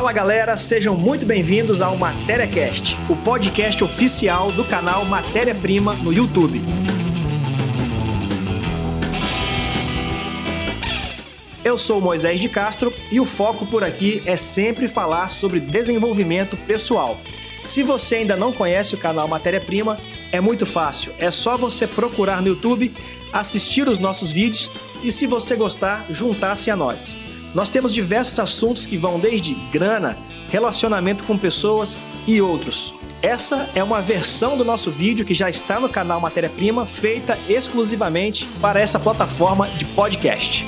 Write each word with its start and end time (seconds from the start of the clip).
Fala 0.00 0.14
galera, 0.14 0.56
sejam 0.56 0.96
muito 0.96 1.26
bem-vindos 1.26 1.82
ao 1.82 1.94
MatériaCast, 1.94 2.96
o 3.06 3.14
podcast 3.16 3.84
oficial 3.84 4.50
do 4.50 4.64
canal 4.64 5.04
Matéria 5.04 5.54
Prima 5.54 5.92
no 5.92 6.10
YouTube. 6.10 6.62
Eu 11.62 11.76
sou 11.76 12.00
Moisés 12.00 12.40
de 12.40 12.48
Castro 12.48 12.90
e 13.12 13.20
o 13.20 13.26
foco 13.26 13.66
por 13.66 13.84
aqui 13.84 14.22
é 14.24 14.36
sempre 14.36 14.88
falar 14.88 15.28
sobre 15.28 15.60
desenvolvimento 15.60 16.56
pessoal. 16.56 17.20
Se 17.66 17.82
você 17.82 18.16
ainda 18.16 18.38
não 18.38 18.54
conhece 18.54 18.94
o 18.94 18.98
canal 18.98 19.28
Matéria 19.28 19.60
Prima, 19.60 19.98
é 20.32 20.40
muito 20.40 20.64
fácil, 20.64 21.12
é 21.18 21.30
só 21.30 21.58
você 21.58 21.86
procurar 21.86 22.40
no 22.40 22.48
YouTube, 22.48 22.90
assistir 23.30 23.86
os 23.86 23.98
nossos 23.98 24.32
vídeos 24.32 24.72
e, 25.02 25.12
se 25.12 25.26
você 25.26 25.54
gostar, 25.56 26.06
juntar-se 26.08 26.70
a 26.70 26.74
nós. 26.74 27.18
Nós 27.54 27.68
temos 27.68 27.92
diversos 27.92 28.38
assuntos 28.38 28.86
que 28.86 28.96
vão 28.96 29.18
desde 29.18 29.54
grana, 29.72 30.16
relacionamento 30.50 31.24
com 31.24 31.36
pessoas 31.36 32.02
e 32.26 32.40
outros. 32.40 32.94
Essa 33.22 33.68
é 33.74 33.82
uma 33.82 34.00
versão 34.00 34.56
do 34.56 34.64
nosso 34.64 34.90
vídeo 34.90 35.26
que 35.26 35.34
já 35.34 35.50
está 35.50 35.80
no 35.80 35.88
canal 35.88 36.20
Matéria 36.20 36.48
Prima, 36.48 36.86
feita 36.86 37.36
exclusivamente 37.48 38.46
para 38.60 38.80
essa 38.80 39.00
plataforma 39.00 39.68
de 39.68 39.84
podcast. 39.84 40.64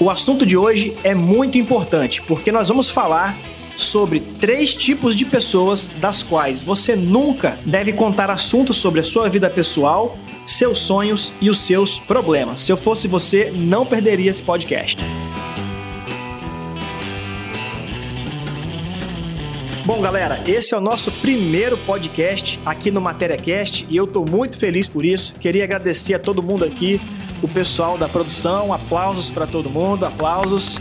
O 0.00 0.10
assunto 0.10 0.44
de 0.44 0.56
hoje 0.56 0.96
é 1.04 1.14
muito 1.14 1.56
importante 1.56 2.20
porque 2.22 2.50
nós 2.50 2.68
vamos 2.68 2.90
falar 2.90 3.38
sobre 3.76 4.20
três 4.20 4.74
tipos 4.74 5.14
de 5.14 5.24
pessoas 5.24 5.88
das 6.00 6.22
quais 6.22 6.62
você 6.62 6.96
nunca 6.96 7.58
deve 7.64 7.92
contar 7.92 8.28
assuntos 8.28 8.76
sobre 8.76 9.00
a 9.00 9.04
sua 9.04 9.28
vida 9.28 9.48
pessoal, 9.48 10.16
seus 10.50 10.78
sonhos 10.78 11.32
e 11.40 11.48
os 11.48 11.58
seus 11.60 11.98
problemas. 11.98 12.60
Se 12.60 12.72
eu 12.72 12.76
fosse 12.76 13.06
você, 13.06 13.52
não 13.54 13.86
perderia 13.86 14.30
esse 14.30 14.42
podcast. 14.42 14.98
Bom, 19.84 20.00
galera, 20.00 20.40
esse 20.46 20.74
é 20.74 20.76
o 20.76 20.80
nosso 20.80 21.10
primeiro 21.10 21.76
podcast 21.78 22.60
aqui 22.64 22.90
no 22.90 23.00
MatériaCast 23.00 23.86
e 23.88 23.96
eu 23.96 24.04
estou 24.04 24.24
muito 24.28 24.58
feliz 24.58 24.88
por 24.88 25.04
isso. 25.04 25.34
Queria 25.40 25.64
agradecer 25.64 26.14
a 26.14 26.18
todo 26.18 26.42
mundo 26.42 26.64
aqui, 26.64 27.00
o 27.42 27.48
pessoal 27.48 27.96
da 27.96 28.08
produção, 28.08 28.72
aplausos 28.72 29.30
para 29.30 29.46
todo 29.46 29.70
mundo, 29.70 30.04
aplausos. 30.04 30.78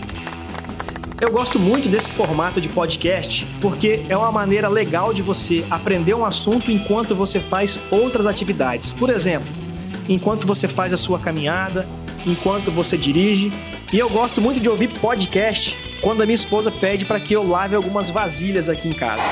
Eu 1.21 1.31
gosto 1.31 1.59
muito 1.59 1.89
desse 1.89 2.11
formato 2.11 2.61
de 2.61 2.69
podcast 2.69 3.45
porque 3.59 4.05
é 4.09 4.15
uma 4.15 4.31
maneira 4.31 4.67
legal 4.67 5.13
de 5.13 5.21
você 5.21 5.65
aprender 5.69 6.13
um 6.13 6.25
assunto 6.25 6.71
enquanto 6.71 7.15
você 7.15 7.39
faz 7.39 7.79
outras 7.89 8.25
atividades. 8.25 8.91
Por 8.91 9.09
exemplo, 9.09 9.47
enquanto 10.09 10.45
você 10.45 10.67
faz 10.67 10.91
a 10.91 10.97
sua 10.97 11.19
caminhada, 11.19 11.87
enquanto 12.25 12.71
você 12.71 12.97
dirige. 12.97 13.53
E 13.93 13.97
eu 13.97 14.09
gosto 14.09 14.41
muito 14.41 14.59
de 14.59 14.67
ouvir 14.67 14.89
podcast 14.99 15.77
quando 16.01 16.21
a 16.21 16.25
minha 16.25 16.35
esposa 16.35 16.71
pede 16.71 17.05
para 17.05 17.19
que 17.19 17.33
eu 17.33 17.47
lave 17.47 17.75
algumas 17.75 18.09
vasilhas 18.09 18.67
aqui 18.67 18.89
em 18.89 18.93
casa. 18.93 19.23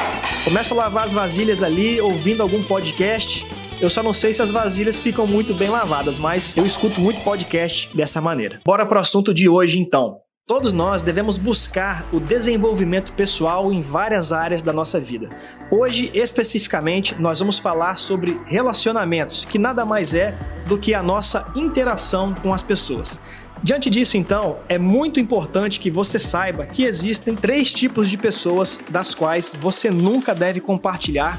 Começo 0.44 0.74
a 0.74 0.78
lavar 0.78 1.06
as 1.06 1.14
vasilhas 1.14 1.64
ali, 1.64 2.00
ouvindo 2.00 2.42
algum 2.42 2.64
podcast. 2.64 3.46
Eu 3.80 3.90
só 3.90 4.02
não 4.02 4.14
sei 4.14 4.34
se 4.34 4.42
as 4.42 4.50
vasilhas 4.50 5.00
ficam 5.00 5.28
muito 5.28 5.54
bem 5.54 5.70
lavadas, 5.70 6.18
mas 6.18 6.56
eu 6.58 6.66
escuto 6.66 7.00
muito 7.00 7.22
podcast 7.24 7.96
dessa 7.96 8.20
maneira. 8.20 8.60
Bora 8.66 8.86
pro 8.86 9.00
assunto 9.00 9.34
de 9.34 9.48
hoje 9.48 9.80
então. 9.80 10.27
Todos 10.48 10.72
nós 10.72 11.02
devemos 11.02 11.38
buscar 11.38 12.08
o 12.14 12.22
desenvolvimento 12.22 13.12
pessoal 13.12 13.70
em 13.74 13.82
várias 13.82 14.32
áreas 14.32 14.62
da 14.62 14.72
nossa 14.72 14.98
vida. 14.98 15.28
Hoje, 15.70 16.10
especificamente, 16.14 17.14
nós 17.20 17.40
vamos 17.40 17.60
falar 17.60 17.98
sobre 17.98 18.40
relacionamentos, 18.46 19.44
que 19.44 19.60
nada 19.60 19.86
mais 19.86 20.14
é 20.14 20.34
do 20.66 20.78
que 20.78 20.94
a 20.94 21.04
nossa 21.04 21.52
interação 21.54 22.34
com 22.34 22.54
as 22.54 22.64
pessoas. 22.64 23.20
Diante 23.62 23.90
disso, 23.90 24.16
então, 24.16 24.60
é 24.70 24.78
muito 24.78 25.20
importante 25.20 25.82
que 25.82 25.92
você 25.92 26.18
saiba 26.18 26.66
que 26.66 26.86
existem 26.86 27.36
três 27.36 27.74
tipos 27.74 28.10
de 28.10 28.18
pessoas 28.18 28.80
das 28.90 29.14
quais 29.14 29.52
você 29.54 29.92
nunca 29.92 30.34
deve 30.34 30.62
compartilhar 30.62 31.38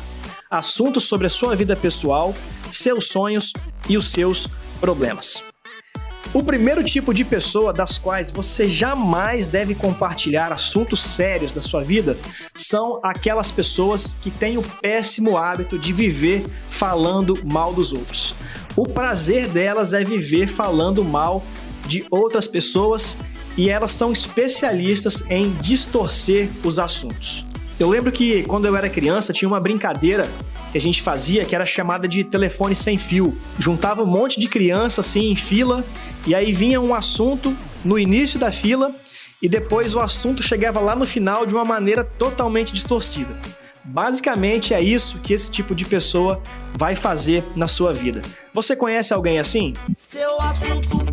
assuntos 0.51 1.05
sobre 1.05 1.29
a 1.29 1.31
sua 1.31 1.57
vida 1.57 1.75
pessoal, 1.75 2.35
seus 2.71 3.07
sonhos 3.07 3.55
e 3.89 3.97
os 3.97 4.09
seus 4.09 4.49
problemas. 4.79 5.43
O 6.35 6.43
primeiro 6.43 6.85
tipo 6.85 7.15
de 7.15 7.25
pessoa 7.25 7.73
das 7.73 7.97
quais 7.97 8.31
você 8.31 8.69
jamais 8.69 9.47
deve 9.47 9.75
compartilhar 9.75 10.53
assuntos 10.53 11.01
sérios 11.01 11.53
da 11.53 11.63
sua 11.63 11.83
vida 11.83 12.19
são 12.55 13.01
aquelas 13.03 13.51
pessoas 13.51 14.15
que 14.21 14.31
têm 14.31 14.59
o 14.59 14.63
péssimo 14.63 15.39
hábito 15.39 15.79
de 15.79 15.91
viver 15.91 16.45
falando 16.69 17.39
mal 17.51 17.73
dos 17.73 17.93
outros. 17.95 18.35
O 18.77 18.85
prazer 18.85 19.49
delas 19.49 19.95
é 19.95 20.05
viver 20.05 20.49
falando 20.49 21.03
mal 21.03 21.43
de 21.87 22.05
outras 22.11 22.47
pessoas 22.47 23.17
e 23.57 23.71
elas 23.71 23.93
são 23.93 24.13
especialistas 24.13 25.25
em 25.31 25.51
distorcer 25.63 26.51
os 26.63 26.79
assuntos. 26.79 27.48
Eu 27.79 27.89
lembro 27.89 28.11
que 28.11 28.43
quando 28.43 28.65
eu 28.67 28.75
era 28.75 28.91
criança 28.91 29.33
tinha 29.33 29.49
uma 29.49 29.61
brincadeira 29.61 30.29
que 30.73 30.79
a 30.79 30.81
gente 30.81 31.01
fazia 31.01 31.45
que 31.45 31.55
era 31.55 31.65
chamada 31.65 32.09
de 32.09 32.25
telefone 32.25 32.75
sem 32.75 32.99
fio. 32.99 33.39
Juntava 33.59 34.03
um 34.03 34.07
monte 34.07 34.41
de 34.41 34.49
criança 34.49 35.01
assim 35.01 35.31
em 35.31 35.37
fila 35.37 35.85
e 36.27 36.35
aí 36.35 36.53
vinha 36.53 36.81
um 36.81 36.93
assunto 36.93 37.57
no 37.85 37.97
início 37.97 38.39
da 38.39 38.51
fila 38.51 38.93
e 39.41 39.49
depois 39.49 39.95
o 39.95 40.01
assunto 40.01 40.43
chegava 40.43 40.81
lá 40.81 40.97
no 40.97 41.07
final 41.07 41.47
de 41.47 41.55
uma 41.55 41.65
maneira 41.65 42.03
totalmente 42.03 42.73
distorcida. 42.73 43.39
Basicamente 43.85 44.75
é 44.75 44.83
isso 44.83 45.19
que 45.19 45.33
esse 45.33 45.49
tipo 45.51 45.75
de 45.75 45.85
pessoa 45.85 46.43
vai 46.75 46.97
fazer 46.97 47.45
na 47.55 47.69
sua 47.69 47.95
vida. 47.95 48.21
Você 48.53 48.75
conhece 48.75 49.15
alguém 49.15 49.39
assim? 49.39 49.73
Seu 49.95 50.41
assunto 50.41 51.08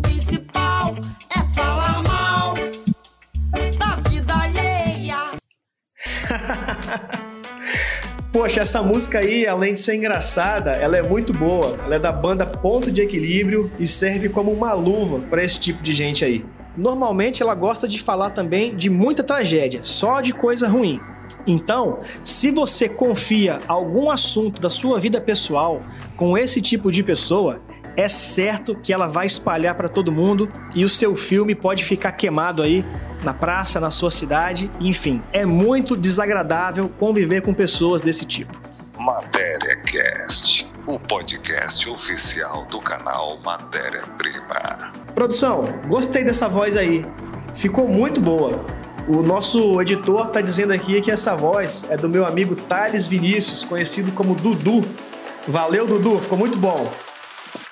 Poxa, 8.46 8.60
essa 8.60 8.80
música 8.80 9.18
aí, 9.18 9.44
além 9.44 9.72
de 9.72 9.80
ser 9.80 9.96
engraçada, 9.96 10.70
ela 10.70 10.96
é 10.96 11.02
muito 11.02 11.32
boa. 11.32 11.76
Ela 11.84 11.96
é 11.96 11.98
da 11.98 12.12
banda 12.12 12.46
Ponto 12.46 12.92
de 12.92 13.00
Equilíbrio 13.00 13.72
e 13.76 13.88
serve 13.88 14.28
como 14.28 14.52
uma 14.52 14.72
luva 14.72 15.18
para 15.18 15.42
esse 15.42 15.58
tipo 15.58 15.82
de 15.82 15.92
gente 15.92 16.24
aí. 16.24 16.44
Normalmente 16.76 17.42
ela 17.42 17.56
gosta 17.56 17.88
de 17.88 18.00
falar 18.00 18.30
também 18.30 18.76
de 18.76 18.88
muita 18.88 19.24
tragédia, 19.24 19.80
só 19.82 20.20
de 20.20 20.32
coisa 20.32 20.68
ruim. 20.68 21.00
Então, 21.44 21.98
se 22.22 22.52
você 22.52 22.88
confia 22.88 23.58
algum 23.66 24.12
assunto 24.12 24.60
da 24.60 24.70
sua 24.70 25.00
vida 25.00 25.20
pessoal 25.20 25.82
com 26.16 26.38
esse 26.38 26.62
tipo 26.62 26.92
de 26.92 27.02
pessoa, 27.02 27.60
é 27.96 28.06
certo 28.08 28.76
que 28.76 28.92
ela 28.92 29.08
vai 29.08 29.26
espalhar 29.26 29.74
para 29.74 29.88
todo 29.88 30.12
mundo 30.12 30.48
e 30.72 30.84
o 30.84 30.88
seu 30.88 31.16
filme 31.16 31.52
pode 31.52 31.84
ficar 31.84 32.12
queimado 32.12 32.62
aí 32.62 32.84
na 33.22 33.34
praça, 33.34 33.80
na 33.80 33.90
sua 33.90 34.10
cidade, 34.10 34.70
enfim. 34.80 35.22
É 35.32 35.44
muito 35.44 35.96
desagradável 35.96 36.88
conviver 36.88 37.42
com 37.42 37.52
pessoas 37.52 38.00
desse 38.00 38.24
tipo. 38.24 38.58
Matéria 38.98 39.76
Cast, 39.82 40.68
o 40.86 40.98
podcast 40.98 41.88
oficial 41.88 42.66
do 42.66 42.80
canal 42.80 43.38
Matéria 43.44 44.02
Prima. 44.18 44.92
Produção, 45.14 45.64
gostei 45.86 46.24
dessa 46.24 46.48
voz 46.48 46.76
aí. 46.76 47.06
Ficou 47.54 47.86
muito 47.88 48.20
boa. 48.20 48.64
O 49.08 49.22
nosso 49.22 49.80
editor 49.80 50.26
está 50.26 50.40
dizendo 50.40 50.72
aqui 50.72 51.00
que 51.00 51.10
essa 51.10 51.36
voz 51.36 51.86
é 51.90 51.96
do 51.96 52.08
meu 52.08 52.26
amigo 52.26 52.56
Thales 52.56 53.06
Vinícius, 53.06 53.62
conhecido 53.62 54.10
como 54.12 54.34
Dudu. 54.34 54.82
Valeu, 55.46 55.86
Dudu, 55.86 56.18
ficou 56.18 56.36
muito 56.36 56.58
bom. 56.58 56.90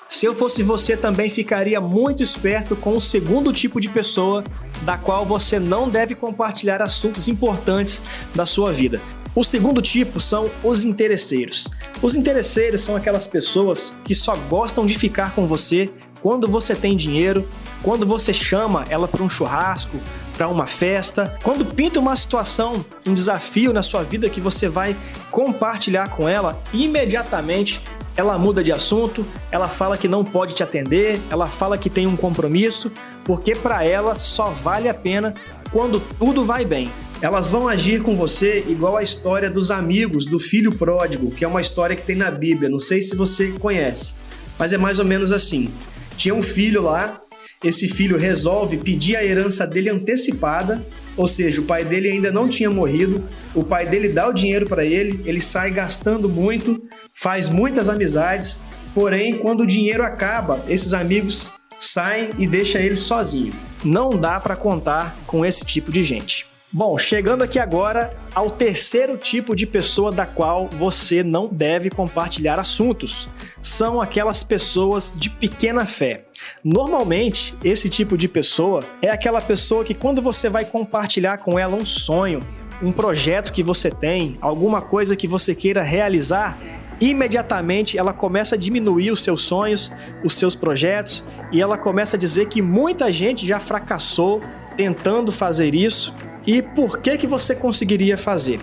Se 0.09 0.27
eu 0.27 0.35
fosse 0.35 0.63
você, 0.63 0.97
também 0.97 1.31
ficaria 1.31 1.81
muito 1.81 2.23
esperto 2.23 2.77
com 2.77 2.97
o 2.97 3.01
segundo 3.01 3.53
tipo 3.53 3.81
de 3.81 3.89
pessoa 3.89 4.45
da 4.83 4.99
qual 4.99 5.25
você 5.25 5.59
não 5.59 5.89
deve 5.89 6.15
compartilhar 6.15 6.83
assuntos 6.83 7.27
importantes 7.27 8.03
da 8.35 8.45
sua 8.45 8.73
vida. 8.73 9.01
O 9.35 9.43
segundo 9.43 9.83
tipo 9.83 10.21
são 10.21 10.49
os 10.63 10.85
interesseiros. 10.85 11.69
Os 12.01 12.15
interesseiros 12.15 12.83
são 12.83 12.95
aquelas 12.95 13.27
pessoas 13.27 13.95
que 14.05 14.15
só 14.15 14.37
gostam 14.49 14.87
de 14.87 14.95
ficar 14.95 15.35
com 15.35 15.47
você 15.47 15.91
quando 16.23 16.47
você 16.47 16.75
tem 16.75 16.97
dinheiro, 16.97 17.47
quando 17.83 18.07
você 18.07 18.33
chama 18.33 18.85
ela 18.89 19.09
para 19.09 19.23
um 19.23 19.29
churrasco, 19.29 19.99
para 20.37 20.49
uma 20.49 20.67
festa, 20.67 21.37
quando 21.43 21.65
pinta 21.65 21.99
uma 21.99 22.17
situação, 22.17 22.85
um 23.07 23.15
desafio 23.15 23.73
na 23.73 23.83
sua 23.83 24.03
vida 24.03 24.31
que 24.31 24.41
você 24.41 24.69
vai 24.69 24.97
compartilhar 25.31 26.09
com 26.11 26.29
ela, 26.29 26.61
imediatamente 26.73 27.81
ela 28.16 28.38
muda 28.38 28.62
de 28.62 28.72
assunto, 28.72 29.25
ela 29.50 29.69
fala 29.69 29.96
que 29.96 30.08
não 30.08 30.25
pode 30.25 30.55
te 30.55 30.62
atender, 30.62 31.20
ela 31.31 31.46
fala 31.46 31.76
que 31.76 31.90
tem 31.90 32.06
um 32.06 32.16
compromisso, 32.16 32.90
porque 33.25 33.55
para 33.55 33.84
ela 33.84 34.19
só 34.19 34.50
vale 34.50 34.88
a 34.88 34.94
pena 34.94 35.34
quando 35.70 36.00
tudo 36.19 36.44
vai 36.44 36.64
bem. 36.64 36.90
Elas 37.20 37.49
vão 37.49 37.69
agir 37.69 38.02
com 38.02 38.16
você 38.16 38.64
igual 38.69 38.96
a 38.96 39.02
história 39.02 39.50
dos 39.50 39.70
amigos 39.70 40.26
do 40.26 40.38
filho 40.38 40.75
pródigo, 40.75 41.31
que 41.31 41.44
é 41.44 41.49
uma 41.49 41.61
história 41.61 41.96
que 41.96 42.05
tem 42.05 42.16
na 42.16 42.31
Bíblia. 42.31 42.69
Não 42.69 42.78
sei 42.78 43.00
se 43.00 43.16
você 43.16 43.49
conhece, 43.52 44.14
mas 44.58 44.72
é 44.72 44.78
mais 44.78 44.99
ou 44.99 45.05
menos 45.05 45.32
assim. 45.32 45.72
Tinha 46.16 46.34
um 46.34 46.43
filho 46.43 46.82
lá 46.82 47.20
esse 47.64 47.88
filho 47.88 48.19
resolve 48.19 48.76
pedir 48.76 49.16
a 49.16 49.25
herança 49.25 49.66
dele 49.66 49.88
antecipada, 49.88 50.87
ou 51.16 51.26
seja, 51.26 51.61
o 51.61 51.64
pai 51.64 51.84
dele 51.84 52.11
ainda 52.11 52.31
não 52.31 52.49
tinha 52.49 52.70
morrido, 52.70 53.25
o 53.55 53.64
pai 53.64 53.87
dele 53.87 54.11
dá 54.11 54.28
o 54.28 54.32
dinheiro 54.32 54.66
para 54.66 54.84
ele, 54.84 55.20
ele 55.25 55.40
sai 55.40 55.70
gastando 55.70 56.28
muito, 56.28 56.82
faz 57.14 57.49
muitas 57.49 57.88
amizades, 57.88 58.61
porém, 58.94 59.38
quando 59.38 59.61
o 59.61 59.66
dinheiro 59.66 60.02
acaba, 60.02 60.62
esses 60.69 60.93
amigos 60.93 61.50
saem 61.81 62.31
e 62.38 62.46
deixam 62.46 62.81
ele 62.81 62.96
sozinho. 62.96 63.52
Não 63.84 64.11
dá 64.11 64.38
para 64.38 64.56
contar 64.56 65.16
com 65.26 65.44
esse 65.44 65.64
tipo 65.64 65.90
de 65.90 66.02
gente. 66.02 66.54
Bom, 66.76 66.99
chegando 66.99 67.44
aqui 67.44 67.61
agora 67.61 68.12
ao 68.35 68.50
terceiro 68.50 69.17
tipo 69.17 69.55
de 69.55 69.65
pessoa 69.65 70.11
da 70.11 70.26
qual 70.26 70.67
você 70.67 71.23
não 71.23 71.47
deve 71.47 71.88
compartilhar 71.88 72.59
assuntos. 72.59 73.29
São 73.62 74.00
aquelas 74.00 74.43
pessoas 74.43 75.15
de 75.17 75.31
pequena 75.31 75.87
fé. 75.87 76.25
Normalmente, 76.65 77.55
esse 77.62 77.88
tipo 77.88 78.19
de 78.19 78.26
pessoa 78.26 78.82
é 79.00 79.09
aquela 79.09 79.41
pessoa 79.41 79.85
que 79.85 79.94
quando 79.94 80.21
você 80.21 80.49
vai 80.49 80.65
compartilhar 80.65 81.38
com 81.38 81.56
ela 81.56 81.76
um 81.76 81.87
sonho, 81.87 82.44
um 82.82 82.91
projeto 82.91 83.53
que 83.53 83.62
você 83.62 83.88
tem, 83.88 84.37
alguma 84.41 84.82
coisa 84.82 85.15
que 85.15 85.29
você 85.29 85.55
queira 85.55 85.81
realizar, 85.81 86.59
imediatamente 87.00 87.97
ela 87.97 88.12
começa 88.12 88.56
a 88.56 88.59
diminuir 88.59 89.12
os 89.12 89.23
seus 89.23 89.43
sonhos, 89.43 89.93
os 90.25 90.35
seus 90.35 90.56
projetos, 90.56 91.23
e 91.53 91.62
ela 91.62 91.79
começa 91.79 92.17
a 92.17 92.19
dizer 92.19 92.49
que 92.49 92.61
muita 92.61 93.12
gente 93.12 93.47
já 93.47 93.61
fracassou 93.61 94.43
tentando 94.76 95.31
fazer 95.31 95.73
isso. 95.73 96.12
E 96.46 96.61
por 96.61 96.99
que 96.99 97.17
que 97.17 97.26
você 97.26 97.55
conseguiria 97.55 98.19
fazer? 98.19 98.61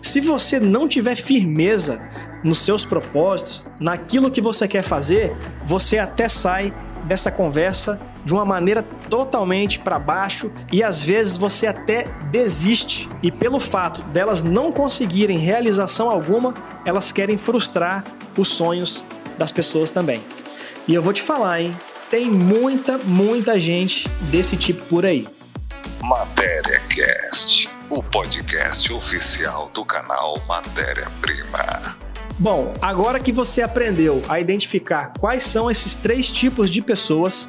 Se 0.00 0.20
você 0.20 0.58
não 0.58 0.88
tiver 0.88 1.16
firmeza 1.16 2.00
nos 2.42 2.58
seus 2.58 2.84
propósitos, 2.84 3.66
naquilo 3.80 4.30
que 4.30 4.40
você 4.40 4.66
quer 4.66 4.82
fazer, 4.82 5.36
você 5.66 5.98
até 5.98 6.28
sai 6.28 6.72
dessa 7.04 7.30
conversa 7.30 8.00
de 8.24 8.32
uma 8.32 8.44
maneira 8.44 8.82
totalmente 9.08 9.78
para 9.78 9.98
baixo 9.98 10.50
e 10.72 10.82
às 10.82 11.02
vezes 11.02 11.36
você 11.36 11.66
até 11.66 12.04
desiste. 12.30 13.08
E 13.22 13.30
pelo 13.30 13.60
fato 13.60 14.02
delas 14.02 14.42
não 14.42 14.72
conseguirem 14.72 15.38
realização 15.38 16.10
alguma, 16.10 16.54
elas 16.84 17.12
querem 17.12 17.36
frustrar 17.36 18.04
os 18.36 18.48
sonhos 18.48 19.04
das 19.38 19.52
pessoas 19.52 19.90
também. 19.90 20.20
E 20.86 20.94
eu 20.94 21.02
vou 21.02 21.12
te 21.12 21.22
falar, 21.22 21.60
hein? 21.60 21.72
Tem 22.10 22.30
muita, 22.30 22.98
muita 22.98 23.60
gente 23.60 24.08
desse 24.30 24.56
tipo 24.56 24.84
por 24.86 25.04
aí. 25.04 25.26
Matéria 26.08 26.80
Cast, 26.88 27.68
o 27.90 28.02
podcast 28.02 28.90
oficial 28.90 29.70
do 29.74 29.84
canal 29.84 30.40
Matéria 30.48 31.06
Prima. 31.20 31.98
Bom, 32.38 32.72
agora 32.80 33.20
que 33.20 33.30
você 33.30 33.60
aprendeu 33.60 34.22
a 34.26 34.40
identificar 34.40 35.12
quais 35.20 35.42
são 35.42 35.70
esses 35.70 35.94
três 35.94 36.32
tipos 36.32 36.70
de 36.70 36.80
pessoas, 36.80 37.46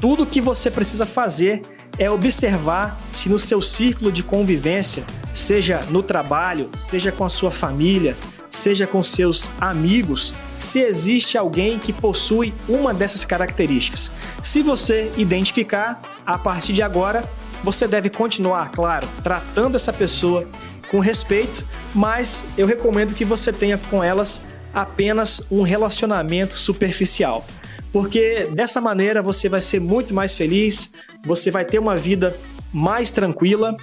tudo 0.00 0.24
que 0.24 0.40
você 0.40 0.70
precisa 0.70 1.04
fazer 1.04 1.62
é 1.98 2.08
observar 2.08 2.96
se 3.10 3.28
no 3.28 3.40
seu 3.40 3.60
círculo 3.60 4.12
de 4.12 4.22
convivência, 4.22 5.04
seja 5.34 5.80
no 5.90 6.00
trabalho, 6.00 6.70
seja 6.76 7.10
com 7.10 7.24
a 7.24 7.28
sua 7.28 7.50
família, 7.50 8.16
seja 8.48 8.86
com 8.86 9.02
seus 9.02 9.50
amigos, 9.60 10.32
se 10.60 10.78
existe 10.78 11.36
alguém 11.36 11.76
que 11.76 11.92
possui 11.92 12.54
uma 12.68 12.94
dessas 12.94 13.24
características. 13.24 14.12
Se 14.44 14.62
você 14.62 15.10
identificar, 15.16 16.00
a 16.24 16.38
partir 16.38 16.72
de 16.72 16.82
agora, 16.82 17.28
você 17.62 17.86
deve 17.86 18.10
continuar, 18.10 18.70
claro, 18.70 19.08
tratando 19.22 19.76
essa 19.76 19.92
pessoa 19.92 20.48
com 20.90 21.00
respeito, 21.00 21.64
mas 21.94 22.44
eu 22.56 22.66
recomendo 22.66 23.14
que 23.14 23.24
você 23.24 23.52
tenha 23.52 23.78
com 23.90 24.02
elas 24.02 24.40
apenas 24.72 25.40
um 25.50 25.62
relacionamento 25.62 26.56
superficial. 26.56 27.44
Porque 27.92 28.48
dessa 28.52 28.80
maneira 28.80 29.22
você 29.22 29.48
vai 29.48 29.62
ser 29.62 29.80
muito 29.80 30.12
mais 30.12 30.34
feliz, 30.34 30.92
você 31.24 31.50
vai 31.50 31.64
ter 31.64 31.78
uma 31.78 31.96
vida 31.96 32.36
mais 32.72 33.10
tranquila 33.10 33.76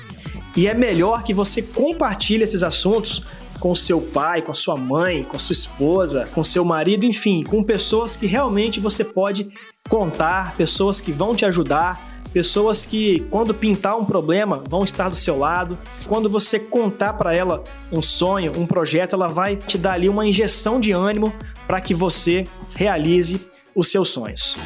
e 0.55 0.67
é 0.67 0.73
melhor 0.73 1.23
que 1.23 1.33
você 1.33 1.61
compartilhe 1.61 2.43
esses 2.43 2.61
assuntos 2.61 3.23
com 3.59 3.73
seu 3.73 4.01
pai, 4.01 4.41
com 4.41 4.53
sua 4.53 4.75
mãe, 4.75 5.23
com 5.23 5.39
sua 5.39 5.53
esposa, 5.53 6.27
com 6.33 6.43
seu 6.43 6.63
marido, 6.63 7.05
enfim, 7.05 7.43
com 7.43 7.63
pessoas 7.63 8.15
que 8.15 8.27
realmente 8.27 8.79
você 8.79 9.03
pode 9.03 9.47
contar, 9.89 10.53
pessoas 10.55 11.01
que 11.01 11.11
vão 11.11 11.35
te 11.35 11.45
ajudar, 11.45 12.12
pessoas 12.33 12.85
que, 12.85 13.19
quando 13.29 13.53
pintar 13.53 13.97
um 13.97 14.03
problema, 14.03 14.63
vão 14.67 14.83
estar 14.83 15.07
do 15.07 15.15
seu 15.15 15.37
lado. 15.37 15.77
Quando 16.07 16.29
você 16.29 16.59
contar 16.59 17.13
para 17.13 17.33
ela 17.33 17.63
um 17.91 18.01
sonho, 18.01 18.51
um 18.57 18.65
projeto, 18.65 19.13
ela 19.13 19.27
vai 19.27 19.55
te 19.55 19.77
dar 19.77 19.93
ali 19.93 20.09
uma 20.09 20.25
injeção 20.25 20.79
de 20.79 20.91
ânimo 20.91 21.31
para 21.67 21.79
que 21.79 21.93
você 21.93 22.45
realize 22.75 23.39
os 23.75 23.87
seus 23.87 24.09
sonhos. 24.09 24.57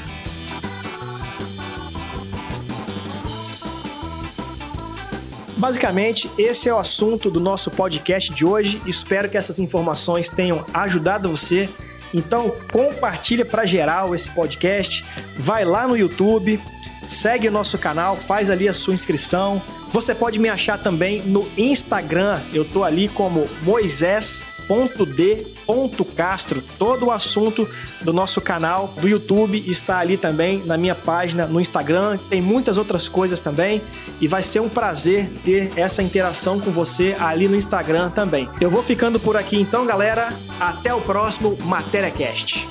Basicamente, 5.58 6.30
esse 6.38 6.69
é 6.69 6.74
o 6.74 6.78
assunto 6.78 7.31
do 7.31 7.40
nosso 7.40 7.72
podcast 7.72 8.31
de 8.31 8.46
hoje. 8.46 8.81
Espero 8.86 9.28
que 9.28 9.36
essas 9.36 9.60
informações 9.60 10.30
tenham 10.30 10.64
ajudado 10.74 11.30
você. 11.30 11.68
Então, 12.14 12.54
compartilha 12.72 13.44
para 13.44 13.66
geral 13.66 14.14
esse 14.14 14.30
podcast. 14.30 15.04
Vai 15.36 15.66
lá 15.66 15.88
no 15.88 15.98
YouTube, 15.98 16.62
segue 17.07 17.48
o 17.48 17.51
nosso 17.51 17.77
canal, 17.77 18.18
faz 18.18 18.50
ali 18.50 18.68
a 18.68 18.74
sua 18.74 18.94
inscrição. 18.94 19.62
Você 19.92 20.13
pode 20.13 20.38
me 20.38 20.50
achar 20.50 20.77
também 20.77 21.21
no 21.24 21.48
Instagram, 21.57 22.42
eu 22.54 22.65
tô 22.65 22.83
ali 22.83 23.07
como 23.07 23.48
moisés.d.castro. 23.63 26.62
Todo 26.77 27.06
o 27.06 27.12
assunto 27.12 27.65
do 28.01 28.12
nosso 28.12 28.42
canal 28.42 28.94
do 29.00 29.07
YouTube 29.07 29.63
está 29.65 30.00
ali 30.00 30.18
também 30.18 30.62
na 30.65 30.75
minha 30.77 30.94
página 30.94 31.48
no 31.48 31.62
Instagram. 31.62 32.19
Tem 32.30 32.42
muitas 32.42 32.77
outras 32.77 33.07
coisas 33.07 33.39
também 33.39 33.81
e 34.19 34.27
vai 34.27 34.44
ser 34.44 34.59
um 34.59 34.69
prazer 34.69 35.31
ter 35.44 35.71
essa 35.77 36.04
interação 36.04 36.59
com 36.59 36.71
você 36.71 37.15
ali 37.18 37.48
no 37.48 37.56
Instagram 37.56 38.09
também. 38.09 38.50
Eu 38.59 38.69
vou 38.69 38.83
ficando 38.83 39.18
por 39.19 39.38
aqui 39.38 39.57
então, 39.59 39.86
galera. 39.86 40.33
Até 40.59 40.94
o 40.94 41.00
próximo 41.01 41.57
Matéria 41.63 42.12
Cast. 42.12 42.68